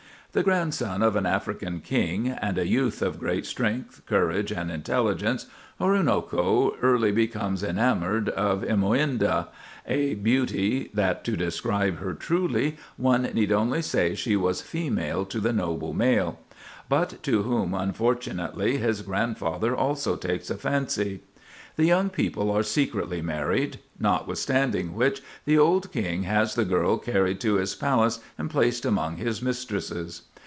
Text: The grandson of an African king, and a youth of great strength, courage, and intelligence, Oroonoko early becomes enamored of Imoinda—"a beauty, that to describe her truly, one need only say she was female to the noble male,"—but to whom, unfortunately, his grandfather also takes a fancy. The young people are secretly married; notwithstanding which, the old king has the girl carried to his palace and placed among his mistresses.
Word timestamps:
The 0.33 0.43
grandson 0.43 1.01
of 1.03 1.17
an 1.17 1.25
African 1.25 1.81
king, 1.81 2.29
and 2.29 2.57
a 2.57 2.65
youth 2.65 3.01
of 3.01 3.19
great 3.19 3.45
strength, 3.45 4.01
courage, 4.05 4.49
and 4.49 4.71
intelligence, 4.71 5.47
Oroonoko 5.77 6.77
early 6.81 7.11
becomes 7.11 7.61
enamored 7.63 8.29
of 8.29 8.63
Imoinda—"a 8.63 10.13
beauty, 10.15 10.89
that 10.93 11.25
to 11.25 11.35
describe 11.35 11.97
her 11.97 12.13
truly, 12.13 12.77
one 12.95 13.23
need 13.23 13.51
only 13.51 13.81
say 13.81 14.15
she 14.15 14.37
was 14.37 14.61
female 14.61 15.25
to 15.25 15.41
the 15.41 15.51
noble 15.51 15.93
male,"—but 15.93 17.21
to 17.23 17.43
whom, 17.43 17.73
unfortunately, 17.73 18.77
his 18.77 19.01
grandfather 19.01 19.75
also 19.75 20.15
takes 20.15 20.49
a 20.49 20.55
fancy. 20.55 21.23
The 21.77 21.85
young 21.85 22.09
people 22.09 22.51
are 22.51 22.63
secretly 22.63 23.21
married; 23.21 23.79
notwithstanding 23.97 24.93
which, 24.93 25.21
the 25.45 25.57
old 25.57 25.89
king 25.93 26.23
has 26.23 26.55
the 26.55 26.65
girl 26.65 26.97
carried 26.97 27.39
to 27.41 27.55
his 27.55 27.75
palace 27.75 28.19
and 28.37 28.49
placed 28.49 28.83
among 28.83 29.15
his 29.17 29.41
mistresses. 29.41 30.23